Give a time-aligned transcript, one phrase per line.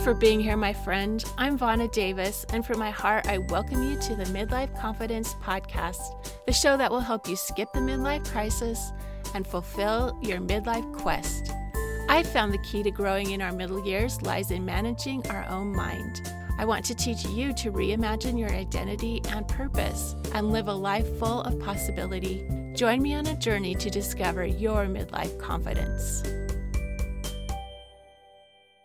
[0.00, 1.22] for being here, my friend.
[1.36, 6.00] I'm Vonna Davis, and from my heart, I welcome you to the Midlife Confidence Podcast,
[6.46, 8.92] the show that will help you skip the midlife crisis
[9.34, 11.52] and fulfill your midlife quest.
[12.08, 15.74] I found the key to growing in our middle years lies in managing our own
[15.74, 16.32] mind.
[16.56, 21.18] I want to teach you to reimagine your identity and purpose and live a life
[21.18, 22.48] full of possibility.
[22.74, 26.22] Join me on a journey to discover your midlife confidence.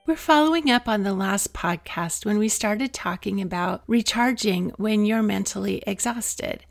[0.07, 5.23] We're following up on the last podcast when we started talking about recharging when you're
[5.23, 6.63] mentally exhausted.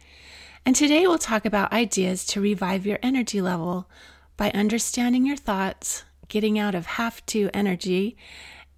[0.64, 3.90] And today we'll talk about ideas to revive your energy level
[4.36, 8.16] by understanding your thoughts, getting out of have to energy,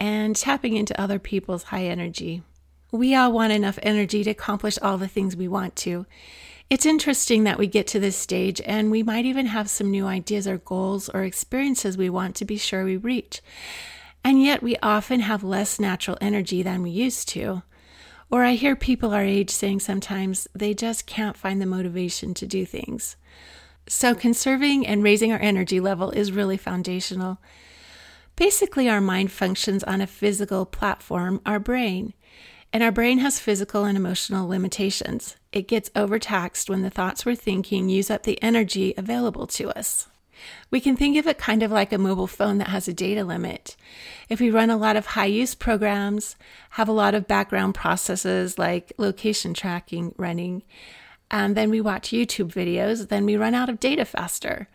[0.01, 2.43] and tapping into other people's high energy.
[2.91, 6.07] We all want enough energy to accomplish all the things we want to.
[6.70, 10.07] It's interesting that we get to this stage and we might even have some new
[10.07, 13.43] ideas or goals or experiences we want to be sure we reach.
[14.27, 17.63] And yet we often have less natural energy than we used to.
[18.29, 22.45] Or I hear people our age saying sometimes they just can't find the motivation to
[22.45, 23.15] do things.
[23.87, 27.38] So, conserving and raising our energy level is really foundational.
[28.35, 32.13] Basically, our mind functions on a physical platform, our brain.
[32.73, 35.37] And our brain has physical and emotional limitations.
[35.52, 40.09] It gets overtaxed when the thoughts we're thinking use up the energy available to us.
[40.70, 43.24] We can think of it kind of like a mobile phone that has a data
[43.24, 43.76] limit.
[44.29, 46.37] If we run a lot of high use programs,
[46.70, 50.62] have a lot of background processes like location tracking running,
[51.30, 54.68] and then we watch YouTube videos, then we run out of data faster.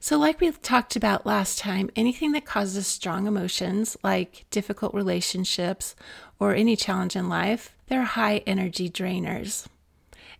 [0.00, 5.94] So, like we talked about last time, anything that causes strong emotions, like difficult relationships
[6.40, 9.68] or any challenge in life, they're high energy drainers.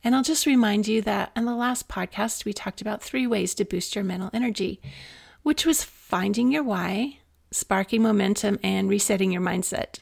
[0.05, 3.55] And I'll just remind you that in the last podcast, we talked about three ways
[3.55, 4.81] to boost your mental energy,
[5.43, 7.19] which was finding your why,
[7.53, 10.01] sparking momentum, and resetting your mindset.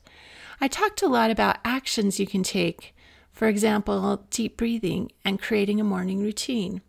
[0.60, 2.94] I talked a lot about actions you can take,
[3.32, 6.80] for example, deep breathing and creating a morning routine.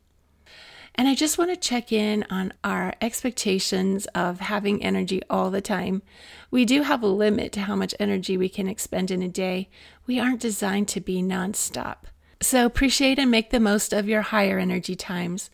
[0.95, 5.61] And I just want to check in on our expectations of having energy all the
[5.61, 6.01] time.
[6.49, 9.69] We do have a limit to how much energy we can expend in a day.
[10.05, 12.10] We aren't designed to be nonstop.
[12.41, 15.51] So appreciate and make the most of your higher energy times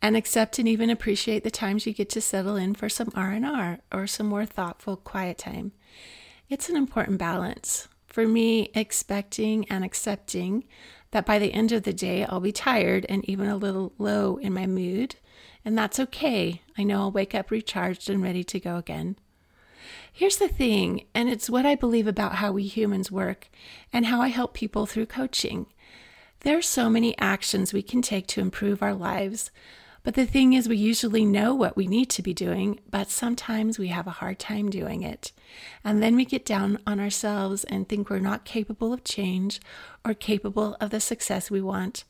[0.00, 3.80] and accept and even appreciate the times you get to settle in for some R&R
[3.92, 5.72] or some more thoughtful quiet time.
[6.48, 7.88] It's an important balance.
[8.06, 10.64] For me, expecting and accepting
[11.10, 14.38] that by the end of the day I'll be tired and even a little low
[14.38, 15.16] in my mood,
[15.62, 16.62] and that's okay.
[16.78, 19.16] I know I'll wake up recharged and ready to go again.
[20.12, 23.48] Here's the thing, and it's what I believe about how we humans work
[23.92, 25.66] and how I help people through coaching.
[26.42, 29.50] There are so many actions we can take to improve our lives,
[30.02, 33.78] but the thing is, we usually know what we need to be doing, but sometimes
[33.78, 35.32] we have a hard time doing it.
[35.84, 39.60] And then we get down on ourselves and think we're not capable of change
[40.02, 42.04] or capable of the success we want.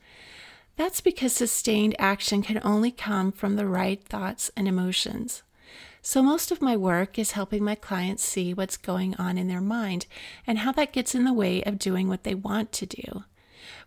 [0.76, 5.42] That's because sustained action can only come from the right thoughts and emotions.
[6.02, 9.60] So, most of my work is helping my clients see what's going on in their
[9.60, 10.06] mind
[10.46, 13.24] and how that gets in the way of doing what they want to do.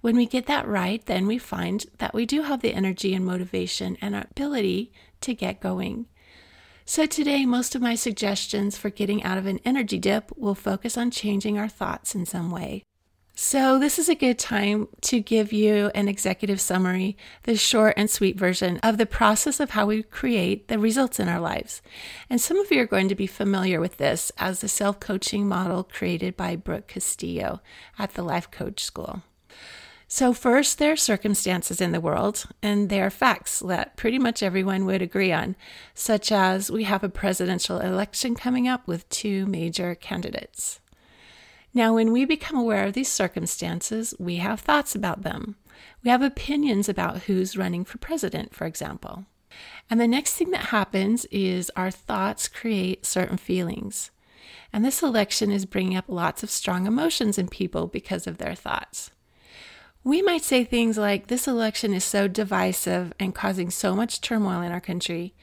[0.01, 3.25] When we get that right, then we find that we do have the energy and
[3.25, 6.07] motivation and our ability to get going.
[6.85, 10.97] So, today, most of my suggestions for getting out of an energy dip will focus
[10.97, 12.83] on changing our thoughts in some way.
[13.35, 18.07] So, this is a good time to give you an executive summary, the short and
[18.07, 21.81] sweet version of the process of how we create the results in our lives.
[22.29, 25.47] And some of you are going to be familiar with this as the self coaching
[25.47, 27.61] model created by Brooke Castillo
[27.97, 29.23] at the Life Coach School.
[30.07, 34.43] So, first, there are circumstances in the world, and there are facts that pretty much
[34.43, 35.55] everyone would agree on,
[35.95, 40.79] such as we have a presidential election coming up with two major candidates.
[41.73, 45.55] Now, when we become aware of these circumstances, we have thoughts about them.
[46.03, 49.25] We have opinions about who's running for president, for example.
[49.89, 54.11] And the next thing that happens is our thoughts create certain feelings.
[54.71, 58.53] And this election is bringing up lots of strong emotions in people because of their
[58.55, 59.11] thoughts.
[60.03, 64.61] We might say things like, This election is so divisive and causing so much turmoil
[64.61, 65.33] in our country,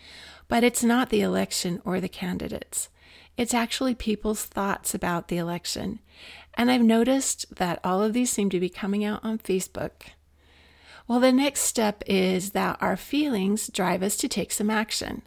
[0.48, 2.88] but it's not the election or the candidates.
[3.38, 6.00] It's actually people's thoughts about the election.
[6.54, 9.92] And I've noticed that all of these seem to be coming out on Facebook.
[11.08, 15.22] Well, the next step is that our feelings drive us to take some action.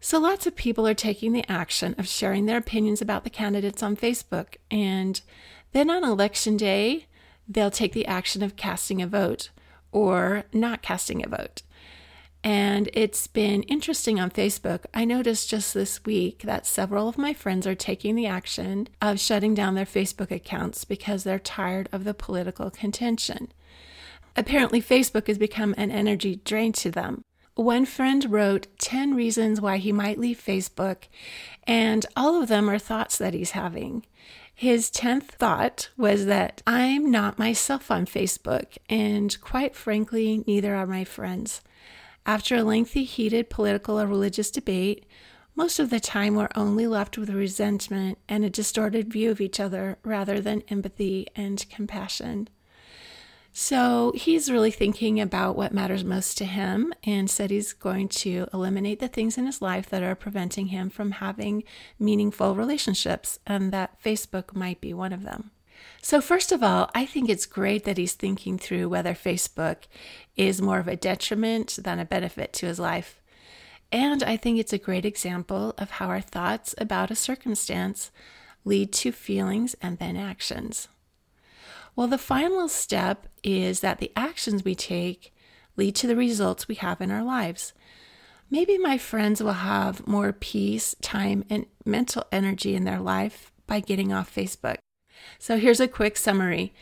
[0.00, 3.82] So lots of people are taking the action of sharing their opinions about the candidates
[3.82, 4.56] on Facebook.
[4.70, 5.20] And
[5.72, 7.06] then on election day,
[7.48, 9.50] they'll take the action of casting a vote
[9.92, 11.62] or not casting a vote.
[12.42, 14.84] And it's been interesting on Facebook.
[14.92, 19.18] I noticed just this week that several of my friends are taking the action of
[19.18, 23.50] shutting down their Facebook accounts because they're tired of the political contention.
[24.36, 27.23] Apparently, Facebook has become an energy drain to them.
[27.56, 31.04] One friend wrote 10 reasons why he might leave Facebook,
[31.68, 34.04] and all of them are thoughts that he's having.
[34.52, 40.86] His 10th thought was that I'm not myself on Facebook, and quite frankly, neither are
[40.86, 41.60] my friends.
[42.26, 45.06] After a lengthy, heated political or religious debate,
[45.54, 49.60] most of the time we're only left with resentment and a distorted view of each
[49.60, 52.48] other rather than empathy and compassion.
[53.56, 58.48] So he's really thinking about what matters most to him and said he's going to
[58.52, 61.62] eliminate the things in his life that are preventing him from having
[61.96, 65.52] meaningful relationships, and that Facebook might be one of them.
[66.02, 69.84] So, first of all, I think it's great that he's thinking through whether Facebook
[70.36, 73.22] is more of a detriment than a benefit to his life.
[73.92, 78.10] And I think it's a great example of how our thoughts about a circumstance
[78.64, 80.88] lead to feelings and then actions.
[81.96, 85.32] Well, the final step is that the actions we take
[85.76, 87.72] lead to the results we have in our lives.
[88.50, 93.80] Maybe my friends will have more peace, time, and mental energy in their life by
[93.80, 94.76] getting off Facebook.
[95.38, 96.74] So here's a quick summary.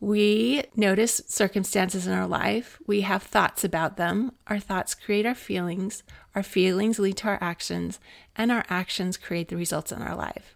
[0.00, 2.78] We notice circumstances in our life.
[2.86, 4.32] We have thoughts about them.
[4.46, 6.02] Our thoughts create our feelings.
[6.34, 7.98] Our feelings lead to our actions,
[8.34, 10.55] and our actions create the results in our life.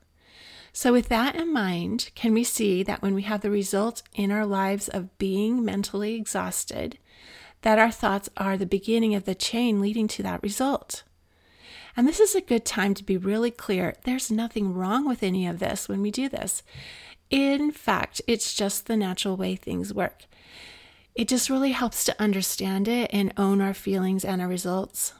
[0.72, 4.30] So, with that in mind, can we see that when we have the result in
[4.30, 6.98] our lives of being mentally exhausted,
[7.62, 11.02] that our thoughts are the beginning of the chain leading to that result?
[11.96, 13.94] And this is a good time to be really clear.
[14.04, 16.62] There's nothing wrong with any of this when we do this.
[17.30, 20.24] In fact, it's just the natural way things work.
[21.14, 25.12] It just really helps to understand it and own our feelings and our results.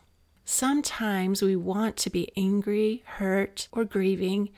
[0.44, 4.50] Sometimes we want to be angry, hurt, or grieving.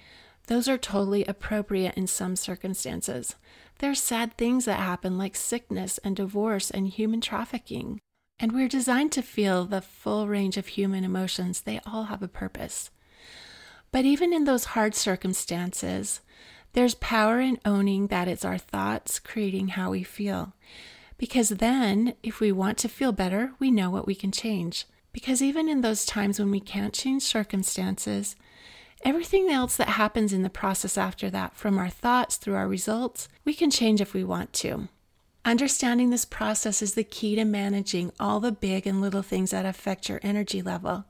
[0.47, 3.37] Those are totally appropriate in some circumstances.
[3.79, 8.01] There are sad things that happen, like sickness and divorce and human trafficking.
[8.39, 11.61] And we're designed to feel the full range of human emotions.
[11.61, 12.91] They all have a purpose.
[13.93, 16.21] But even in those hard circumstances,
[16.73, 20.55] there's power in owning that it's our thoughts creating how we feel.
[21.19, 24.87] Because then, if we want to feel better, we know what we can change.
[25.13, 28.35] Because even in those times when we can't change circumstances,
[29.05, 33.29] everything else that happens in the process after that, from our thoughts through our results,
[33.45, 34.89] we can change if we want to.
[35.45, 39.67] Understanding this process is the key to managing all the big and little things that
[39.67, 41.05] affect your energy level.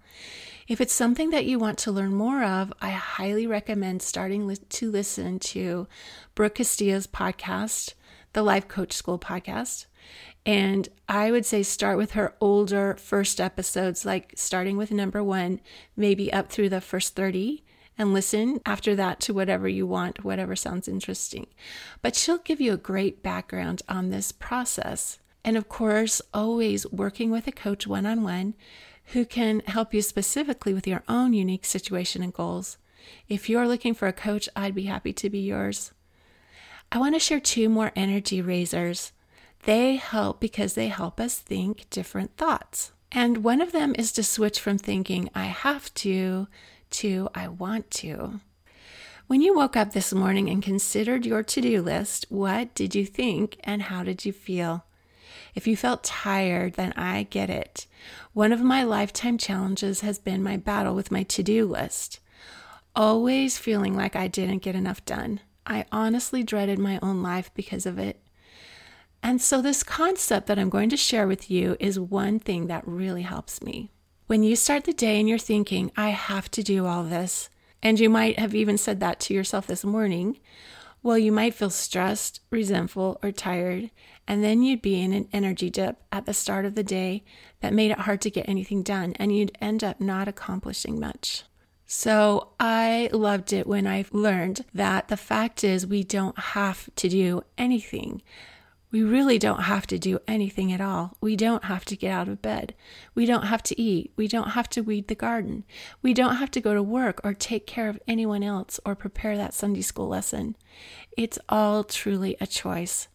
[0.66, 4.90] If it's something that you want to learn more of, I highly recommend starting to
[4.90, 5.86] listen to
[6.34, 7.92] Brooke Castillo's podcast,
[8.32, 9.86] the Life Coach School podcast.
[10.46, 15.60] And I would say start with her older first episodes, like starting with number one,
[15.96, 17.62] maybe up through the first 30,
[17.98, 21.46] and listen after that to whatever you want, whatever sounds interesting.
[22.00, 25.18] But she'll give you a great background on this process.
[25.44, 28.54] And of course, always working with a coach one on one
[29.06, 32.78] who can help you specifically with your own unique situation and goals.
[33.28, 35.92] If you're looking for a coach, I'd be happy to be yours.
[36.90, 39.12] I want to share two more energy raisers.
[39.64, 42.92] They help because they help us think different thoughts.
[43.10, 46.48] And one of them is to switch from thinking, I have to,
[46.92, 48.40] to, I want to.
[49.26, 53.06] When you woke up this morning and considered your to do list, what did you
[53.06, 54.84] think and how did you feel?
[55.54, 57.86] If you felt tired, then I get it.
[58.32, 62.20] One of my lifetime challenges has been my battle with my to do list.
[62.94, 65.40] Always feeling like I didn't get enough done.
[65.66, 68.20] I honestly dreaded my own life because of it.
[69.22, 72.86] And so, this concept that I'm going to share with you is one thing that
[72.86, 73.90] really helps me.
[74.26, 77.50] When you start the day and you're thinking, I have to do all this,
[77.82, 80.38] and you might have even said that to yourself this morning,
[81.02, 83.90] well, you might feel stressed, resentful, or tired,
[84.28, 87.24] and then you'd be in an energy dip at the start of the day
[87.60, 91.42] that made it hard to get anything done, and you'd end up not accomplishing much.
[91.84, 97.08] So I loved it when I learned that the fact is we don't have to
[97.08, 98.22] do anything.
[98.92, 101.16] We really don't have to do anything at all.
[101.22, 102.74] We don't have to get out of bed.
[103.14, 104.12] We don't have to eat.
[104.16, 105.64] We don't have to weed the garden.
[106.02, 109.34] We don't have to go to work or take care of anyone else or prepare
[109.38, 110.56] that Sunday school lesson.
[111.16, 113.08] It's all truly a choice.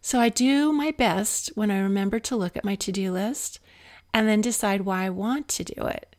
[0.00, 3.60] So I do my best when I remember to look at my to do list
[4.12, 6.16] and then decide why I want to do it.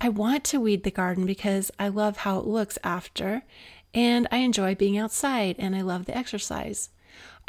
[0.00, 3.42] I want to weed the garden because I love how it looks after,
[3.92, 6.90] and I enjoy being outside and I love the exercise.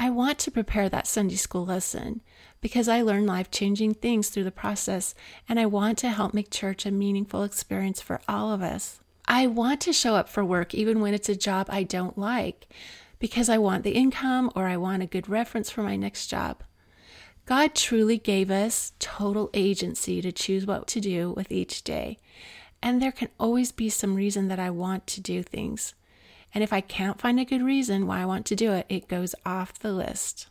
[0.02, 2.22] I want to prepare that Sunday school lesson
[2.62, 5.14] because I learn life changing things through the process,
[5.50, 9.02] and I want to help make church a meaningful experience for all of us.
[9.28, 12.70] I want to show up for work even when it's a job I don't like
[13.20, 16.64] because I want the income or I want a good reference for my next job.
[17.46, 22.20] God truly gave us total agency to choose what to do with each day.
[22.82, 25.94] And there can always be some reason that I want to do things.
[26.54, 29.08] And if I can't find a good reason why I want to do it, it
[29.08, 30.48] goes off the list.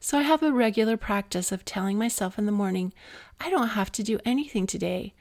[0.00, 2.92] So I have a regular practice of telling myself in the morning,
[3.40, 5.14] I don't have to do anything today.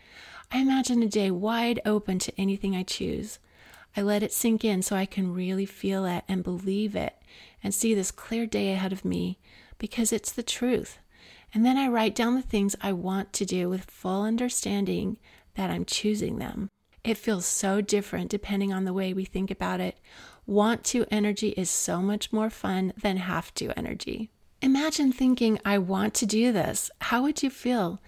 [0.51, 3.39] I imagine a day wide open to anything I choose.
[3.95, 7.15] I let it sink in so I can really feel it and believe it
[7.63, 9.39] and see this clear day ahead of me
[9.77, 10.99] because it's the truth.
[11.53, 15.17] And then I write down the things I want to do with full understanding
[15.55, 16.69] that I'm choosing them.
[17.03, 19.97] It feels so different depending on the way we think about it.
[20.45, 24.29] Want to energy is so much more fun than have to energy.
[24.61, 26.89] Imagine thinking, I want to do this.
[27.01, 27.99] How would you feel?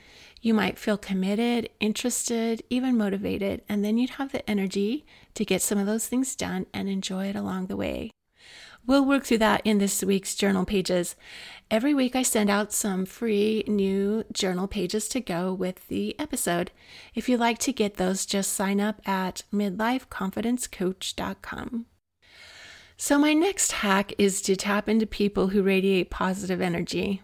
[0.41, 5.61] You might feel committed, interested, even motivated, and then you'd have the energy to get
[5.61, 8.11] some of those things done and enjoy it along the way.
[8.87, 11.15] We'll work through that in this week's journal pages.
[11.71, 16.69] Every week, I send out some free new journal pages to go with the episode.
[17.15, 21.85] If you'd like to get those, just sign up at midlifeconfidencecoach.com.
[22.97, 27.23] So, my next hack is to tap into people who radiate positive energy.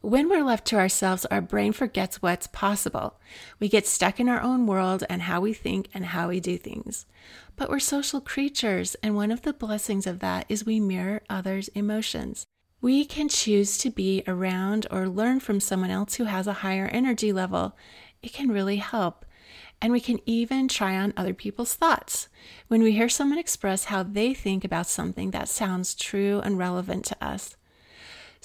[0.00, 3.20] When we're left to ourselves, our brain forgets what's possible.
[3.58, 6.58] We get stuck in our own world and how we think and how we do
[6.58, 7.06] things.
[7.56, 11.68] But we're social creatures, and one of the blessings of that is we mirror others'
[11.68, 12.46] emotions.
[12.80, 16.86] We can choose to be around or learn from someone else who has a higher
[16.86, 17.76] energy level.
[18.22, 19.24] It can really help.
[19.80, 22.28] And we can even try on other people's thoughts.
[22.68, 27.06] When we hear someone express how they think about something that sounds true and relevant
[27.06, 27.56] to us,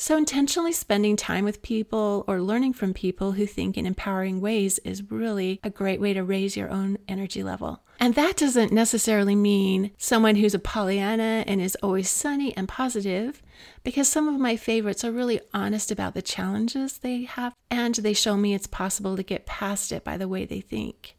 [0.02, 4.80] so, intentionally spending time with people or learning from people who think in empowering ways
[4.86, 7.84] is really a great way to raise your own energy level.
[8.00, 13.44] And that doesn't necessarily mean someone who's a Pollyanna and is always sunny and positive,
[13.84, 18.14] because some of my favorites are really honest about the challenges they have and they
[18.14, 21.18] show me it's possible to get past it by the way they think.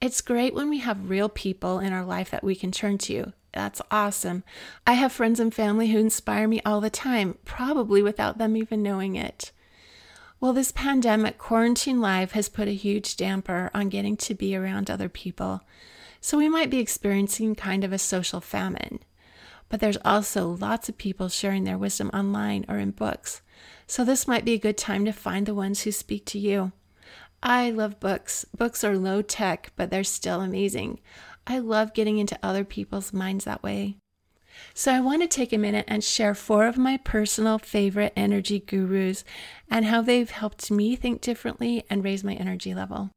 [0.00, 3.32] It's great when we have real people in our life that we can turn to
[3.56, 4.44] that's awesome.
[4.86, 8.82] I have friends and family who inspire me all the time, probably without them even
[8.82, 9.50] knowing it.
[10.38, 14.90] Well, this pandemic quarantine life has put a huge damper on getting to be around
[14.90, 15.62] other people.
[16.20, 19.00] So we might be experiencing kind of a social famine.
[19.70, 23.40] But there's also lots of people sharing their wisdom online or in books.
[23.86, 26.72] So this might be a good time to find the ones who speak to you.
[27.48, 28.44] I love books.
[28.58, 30.98] Books are low tech, but they're still amazing.
[31.46, 33.98] I love getting into other people's minds that way.
[34.74, 38.58] So, I want to take a minute and share four of my personal favorite energy
[38.58, 39.22] gurus
[39.70, 43.10] and how they've helped me think differently and raise my energy level.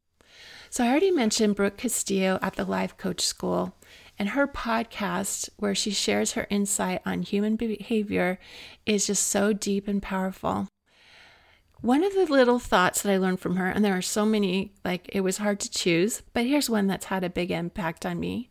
[0.70, 3.74] So, I already mentioned Brooke Castillo at the Life Coach School,
[4.20, 8.38] and her podcast, where she shares her insight on human behavior,
[8.86, 10.68] is just so deep and powerful.
[11.82, 14.74] One of the little thoughts that I learned from her, and there are so many,
[14.84, 18.20] like it was hard to choose, but here's one that's had a big impact on
[18.20, 18.50] me.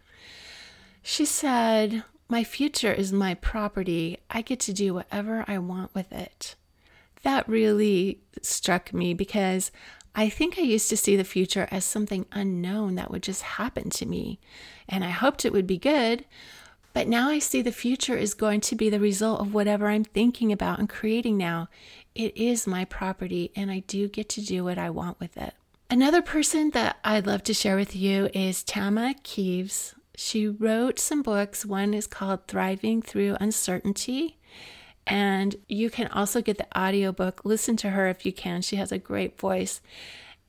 [1.02, 4.18] She said, My future is my property.
[4.30, 6.54] I get to do whatever I want with it.
[7.23, 9.70] That really struck me because
[10.14, 13.90] I think I used to see the future as something unknown that would just happen
[13.90, 14.40] to me.
[14.88, 16.25] And I hoped it would be good,
[16.94, 20.04] but now I see the future is going to be the result of whatever I'm
[20.04, 21.68] thinking about and creating now.
[22.18, 25.54] It is my property, and I do get to do what I want with it.
[25.88, 29.94] Another person that I'd love to share with you is Tama Kieves.
[30.16, 31.64] She wrote some books.
[31.64, 34.37] One is called Thriving Through Uncertainty.
[35.06, 37.42] And you can also get the audiobook.
[37.44, 38.62] Listen to her if you can.
[38.62, 39.80] She has a great voice.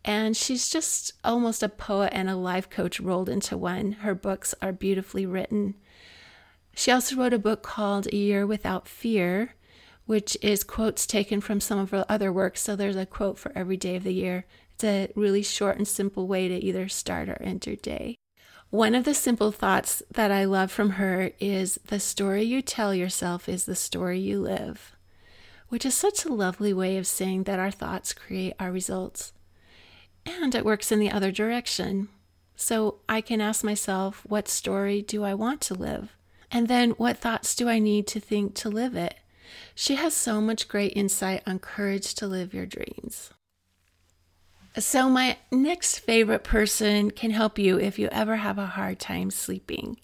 [0.03, 3.91] And she's just almost a poet and a life coach rolled into one.
[3.91, 5.75] Her books are beautifully written.
[6.73, 9.53] She also wrote a book called A Year Without Fear,
[10.09, 12.61] which is quotes taken from some of her other works.
[12.61, 14.45] So there's a quote for every day of the year.
[14.73, 18.15] It's a really short and simple way to either start or end your day.
[18.71, 22.91] One of the simple thoughts that I love from her is the story you tell
[22.91, 24.95] yourself is the story you live,
[25.67, 29.31] which is such a lovely way of saying that our thoughts create our results.
[30.25, 32.09] And it works in the other direction.
[32.55, 36.17] So I can ask myself, what story do I want to live?
[36.49, 39.13] And then what thoughts do I need to think to live it?
[39.75, 43.31] She has so much great insight on courage to live your dreams.
[44.77, 49.31] So, my next favorite person can help you if you ever have a hard time
[49.31, 49.97] sleeping.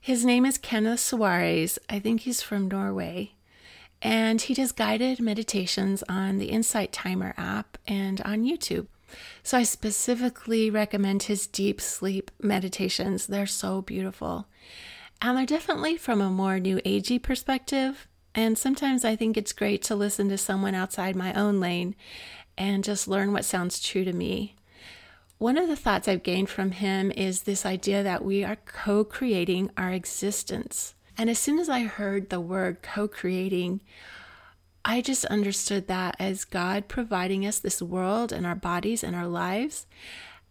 [0.00, 1.78] His name is Kenneth Soares.
[1.90, 3.32] I think he's from Norway.
[4.00, 8.86] And he does guided meditations on the Insight Timer app and on YouTube.
[9.42, 13.26] So I specifically recommend his deep sleep meditations.
[13.26, 14.46] They're so beautiful.
[15.20, 18.06] And they're definitely from a more new agey perspective.
[18.36, 21.96] And sometimes I think it's great to listen to someone outside my own lane
[22.58, 24.54] and just learn what sounds true to me.
[25.38, 29.04] One of the thoughts I've gained from him is this idea that we are co
[29.04, 30.94] creating our existence.
[31.16, 33.80] And as soon as I heard the word co creating,
[34.84, 39.26] I just understood that as God providing us this world and our bodies and our
[39.26, 39.86] lives,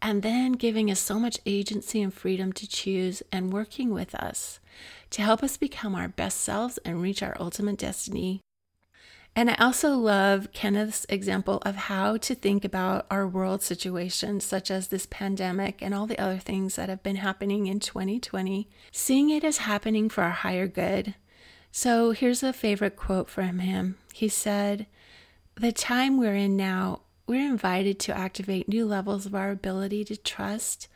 [0.05, 4.59] and then giving us so much agency and freedom to choose and working with us
[5.09, 8.39] to help us become our best selves and reach our ultimate destiny.
[9.35, 14.69] And I also love Kenneth's example of how to think about our world situation, such
[14.69, 19.31] as this pandemic and all the other things that have been happening in 2020, seeing
[19.31, 21.15] it as happening for our higher good
[21.77, 23.97] so here's a favorite quote from him.
[24.13, 24.85] He said,
[25.55, 30.17] The time we're in now, we're invited to activate new levels of our ability to
[30.17, 30.87] trust,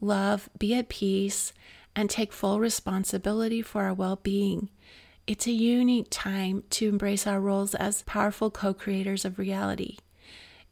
[0.00, 1.52] love, be at peace,
[1.94, 4.70] and take full responsibility for our well being.
[5.26, 9.98] It's a unique time to embrace our roles as powerful co creators of reality.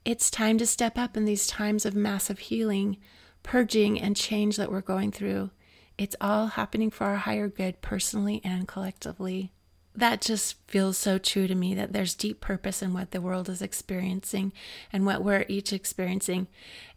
[0.04, 2.96] It's time to step up in these times of massive healing,
[3.42, 5.50] purging, and change that we're going through.
[5.98, 9.52] It's all happening for our higher good personally and collectively.
[9.96, 13.48] That just feels so true to me that there's deep purpose in what the world
[13.48, 14.52] is experiencing
[14.92, 16.48] and what we're each experiencing.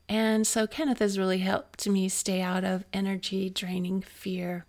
[0.09, 4.65] And so Kenneth has really helped me stay out of energy draining fear.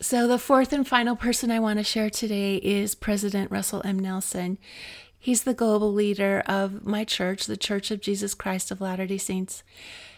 [0.00, 3.98] So, the fourth and final person I want to share today is President Russell M.
[3.98, 4.56] Nelson.
[5.18, 9.18] He's the global leader of my church, the Church of Jesus Christ of Latter day
[9.18, 9.62] Saints.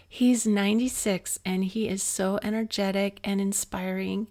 [0.08, 4.28] He's 96 and he is so energetic and inspiring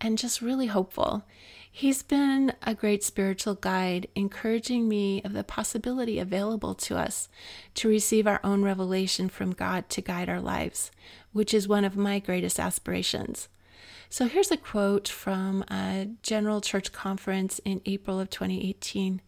[0.00, 1.24] and just really hopeful.
[1.70, 7.28] He's been a great spiritual guide, encouraging me of the possibility available to us
[7.74, 10.90] to receive our own revelation from God to guide our lives,
[11.32, 13.48] which is one of my greatest aspirations.
[14.10, 19.20] So here's a quote from a general church conference in April of 2018.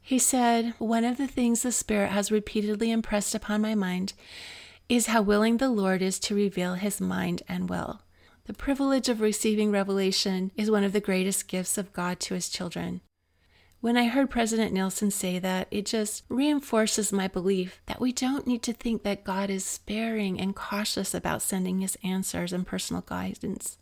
[0.00, 4.14] He said, One of the things the Spirit has repeatedly impressed upon my mind
[4.88, 8.00] is how willing the Lord is to reveal his mind and will.
[8.44, 12.48] The privilege of receiving revelation is one of the greatest gifts of God to his
[12.48, 13.00] children.
[13.80, 18.46] When I heard President Nelson say that, it just reinforces my belief that we don't
[18.46, 23.02] need to think that God is sparing and cautious about sending his answers and personal
[23.02, 23.78] guidance.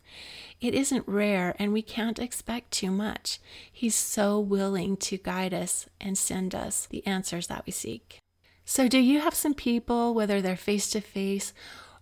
[0.59, 3.39] It isn't rare, and we can't expect too much.
[3.71, 8.19] He's so willing to guide us and send us the answers that we seek.
[8.65, 11.53] So, do you have some people, whether they're face to face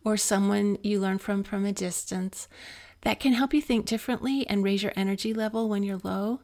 [0.04, 2.48] or someone you learn from from a distance,
[3.02, 6.42] that can help you think differently and raise your energy level when you're low?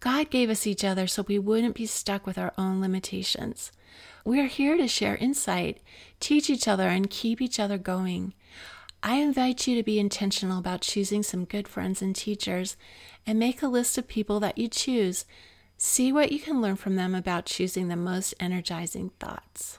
[0.00, 3.72] God gave us each other so we wouldn't be stuck with our own limitations.
[4.24, 5.80] We're here to share insight,
[6.20, 8.34] teach each other, and keep each other going.
[9.02, 12.76] I invite you to be intentional about choosing some good friends and teachers
[13.26, 15.24] and make a list of people that you choose
[15.80, 19.78] See what you can learn from them about choosing the most energizing thoughts.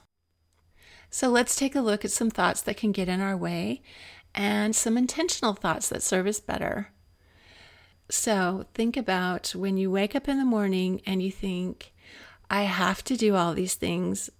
[1.10, 3.82] So let's take a look at some thoughts that can get in our way
[4.34, 6.92] and some intentional thoughts that serve us better.
[8.08, 11.92] So think about when you wake up in the morning and you think,
[12.48, 14.30] I have to do all these things.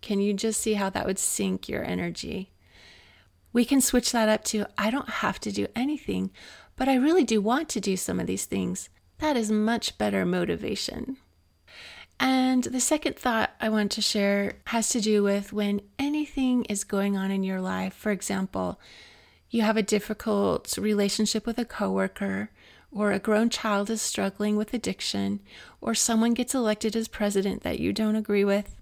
[0.00, 2.52] Can you just see how that would sink your energy?
[3.52, 6.30] We can switch that up to, I don't have to do anything,
[6.76, 8.88] but I really do want to do some of these things.
[9.18, 11.18] That is much better motivation.
[12.20, 16.84] And the second thought I want to share has to do with when anything is
[16.84, 17.94] going on in your life.
[17.94, 18.80] For example,
[19.50, 22.50] you have a difficult relationship with a coworker,
[22.90, 25.40] or a grown child is struggling with addiction,
[25.80, 28.76] or someone gets elected as president that you don't agree with,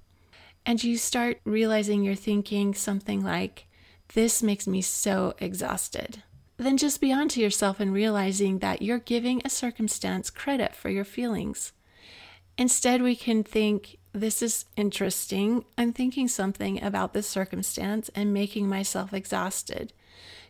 [0.66, 3.66] and you start realizing you're thinking something like,
[4.14, 6.22] This makes me so exhausted
[6.60, 11.04] then just be onto yourself and realizing that you're giving a circumstance credit for your
[11.04, 11.72] feelings.
[12.60, 15.64] Instead, we can think, this is interesting.
[15.78, 19.94] I'm thinking something about this circumstance and making myself exhausted.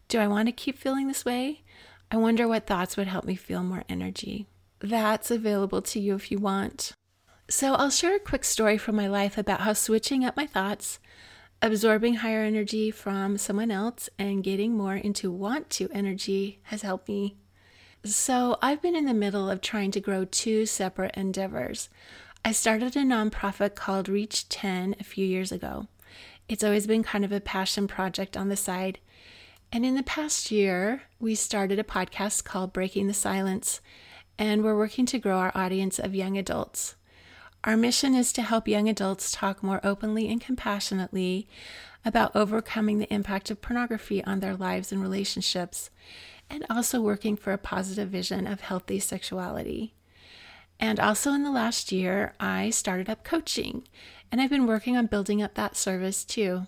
[0.08, 1.62] Do I want to keep feeling this way?
[2.10, 4.48] I wonder what thoughts would help me feel more energy.
[4.80, 6.94] That's available to you if you want.
[7.48, 10.98] So, I'll share a quick story from my life about how switching up my thoughts
[11.62, 17.06] absorbing higher energy from someone else and getting more into want to energy has helped
[17.06, 17.36] me.
[18.02, 21.90] So, I've been in the middle of trying to grow two separate endeavors.
[22.42, 25.86] I started a nonprofit called Reach 10 a few years ago.
[26.48, 29.00] It's always been kind of a passion project on the side.
[29.70, 33.82] And in the past year, we started a podcast called Breaking the Silence.
[34.38, 36.96] and we're working to grow our audience of young adults.
[37.64, 41.46] Our mission is to help young adults talk more openly and compassionately
[42.06, 45.90] about overcoming the impact of pornography on their lives and relationships,
[46.50, 49.94] and also working for a positive vision of healthy sexuality.
[50.80, 53.86] And also in the last year, I started up coaching,
[54.32, 56.66] and I've been working on building up that service too.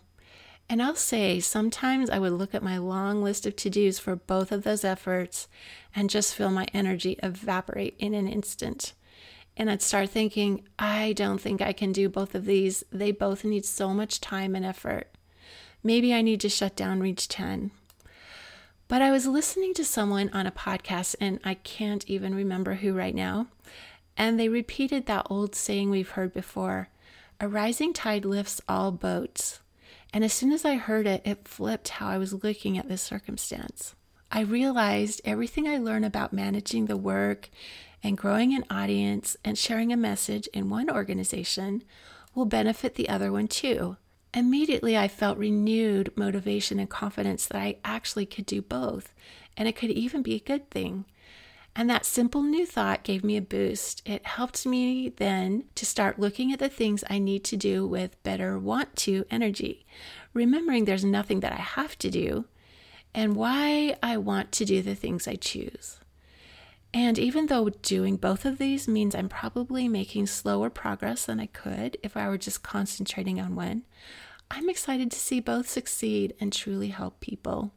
[0.68, 4.16] And I'll say, sometimes I would look at my long list of to dos for
[4.16, 5.48] both of those efforts
[5.94, 8.94] and just feel my energy evaporate in an instant.
[9.56, 12.84] And I'd start thinking, I don't think I can do both of these.
[12.90, 15.08] They both need so much time and effort.
[15.82, 17.70] Maybe I need to shut down Reach 10.
[18.92, 22.92] But I was listening to someone on a podcast, and I can't even remember who
[22.92, 23.46] right now.
[24.18, 26.90] And they repeated that old saying we've heard before
[27.40, 29.60] a rising tide lifts all boats.
[30.12, 33.00] And as soon as I heard it, it flipped how I was looking at this
[33.00, 33.94] circumstance.
[34.30, 37.48] I realized everything I learned about managing the work
[38.02, 41.82] and growing an audience and sharing a message in one organization
[42.34, 43.96] will benefit the other one too.
[44.34, 49.14] Immediately, I felt renewed motivation and confidence that I actually could do both,
[49.56, 51.04] and it could even be a good thing.
[51.74, 54.06] And that simple new thought gave me a boost.
[54.06, 58.22] It helped me then to start looking at the things I need to do with
[58.22, 59.86] better want to energy,
[60.34, 62.46] remembering there's nothing that I have to do
[63.14, 65.98] and why I want to do the things I choose.
[66.94, 71.46] And even though doing both of these means I'm probably making slower progress than I
[71.46, 73.82] could if I were just concentrating on one,
[74.50, 77.72] I'm excited to see both succeed and truly help people.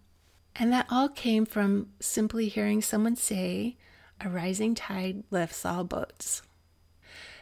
[0.57, 3.77] And that all came from simply hearing someone say,
[4.19, 6.41] a rising tide lifts all boats.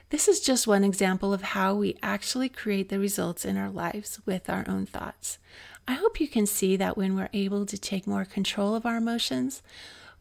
[0.09, 4.19] This is just one example of how we actually create the results in our lives
[4.27, 5.39] with our own thoughts.
[5.87, 8.97] I hope you can see that when we're able to take more control of our
[8.97, 9.63] emotions,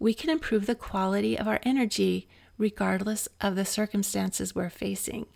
[0.03, 5.27] we can improve the quality of our energy regardless of the circumstances we're facing.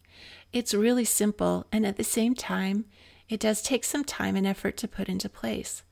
[0.52, 2.84] It's really simple, and at the same time,
[3.28, 5.84] it does take some time and effort to put into place.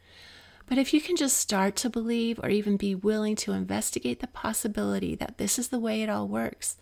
[0.67, 4.27] But if you can just start to believe or even be willing to investigate the
[4.27, 6.77] possibility that this is the way it all works,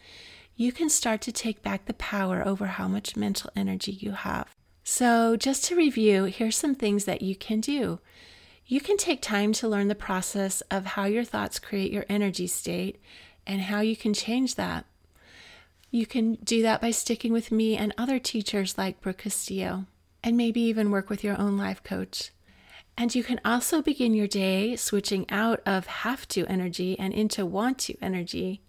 [0.56, 4.54] you can start to take back the power over how much mental energy you have.
[4.82, 8.00] So, just to review, here's some things that you can do.
[8.66, 12.46] You can take time to learn the process of how your thoughts create your energy
[12.46, 13.00] state
[13.46, 14.86] and how you can change that.
[15.90, 19.86] You can do that by sticking with me and other teachers like Brooke Castillo,
[20.24, 22.30] and maybe even work with your own life coach.
[22.96, 27.44] And you can also begin your day switching out of have to energy and into
[27.44, 28.62] want to energy,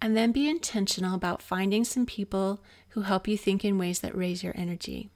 [0.00, 4.16] and then be intentional about finding some people who help you think in ways that
[4.16, 5.10] raise your energy.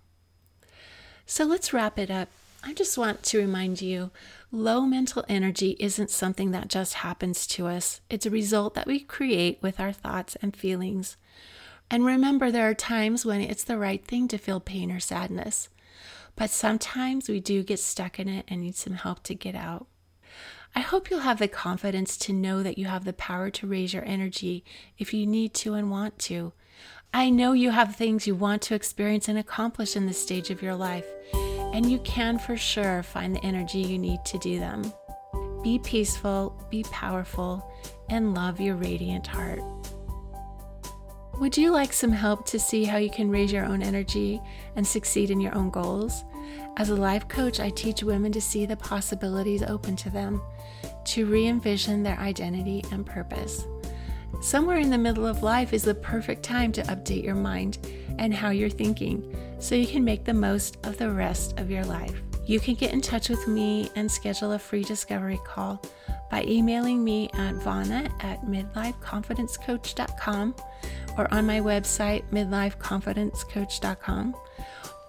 [1.27, 2.31] So let's wrap it up.
[2.67, 4.11] I just want to remind you
[4.51, 9.01] low mental energy isn't something that just happens to us, it's a result that we
[9.01, 11.19] create with our thoughts and feelings.
[11.91, 15.69] And remember, there are times when it's the right thing to feel pain or sadness.
[16.37, 19.87] But sometimes we do get stuck in it and need some help to get out.
[20.75, 23.93] I hope you'll have the confidence to know that you have the power to raise
[23.93, 24.65] your energy
[24.97, 26.55] if you need to and want to.
[27.13, 30.63] I know you have things you want to experience and accomplish in this stage of
[30.63, 31.07] your life,
[31.75, 34.93] and you can for sure find the energy you need to do them.
[35.61, 37.69] Be peaceful, be powerful,
[38.09, 39.61] and love your radiant heart.
[41.41, 44.41] Would you like some help to see how you can raise your own energy
[44.77, 46.23] and succeed in your own goals?
[46.77, 50.41] As a life coach, I teach women to see the possibilities open to them,
[51.07, 53.67] to re envision their identity and purpose.
[54.41, 57.79] Somewhere in the middle of life is the perfect time to update your mind
[58.19, 61.85] and how you're thinking so you can make the most of the rest of your
[61.85, 62.21] life.
[62.47, 65.81] You can get in touch with me and schedule a free discovery call
[66.31, 70.55] by emailing me at vana at midlifeconfidencecoach.com
[71.17, 74.37] or on my website, midlifeconfidencecoach.com,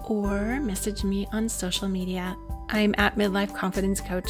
[0.07, 2.37] or message me on social media.
[2.69, 4.29] I'm at Midlife Confidence Coach.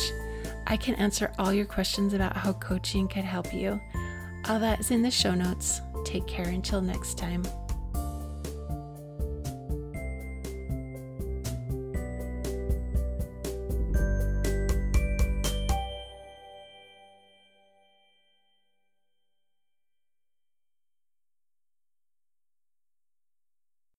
[0.67, 3.79] I can answer all your questions about how coaching could help you.
[4.47, 5.81] All that is in the show notes.
[6.03, 7.43] Take care until next time.